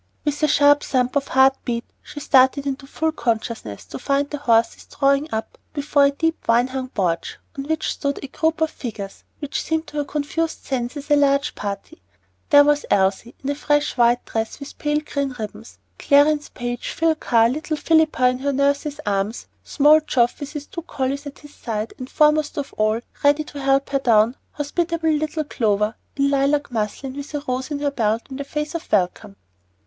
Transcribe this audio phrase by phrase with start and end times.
[0.25, 4.39] With a sharp thump of heart beat she started into full consciousness to find the
[4.39, 8.71] horses drawing up before a deep vine hung porch, on which stood a group of
[8.71, 12.01] figures which seemed to her confused senses a large party.
[12.49, 17.13] There was Elsie in a fresh white dress with pale green ribbons, Clarence Page, Phil
[17.13, 21.53] Carr, little Philippa in her nurse's arms, small Geoff with his two collies at his
[21.53, 26.71] side, and foremost of all, ready to help her down, hospitable little Clover, in lilac
[26.71, 29.35] muslin, with a rose in her belt and a face of welcome.